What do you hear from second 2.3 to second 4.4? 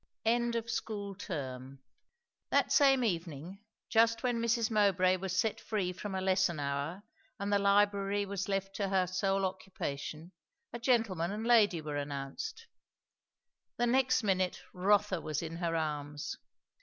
That same evening, just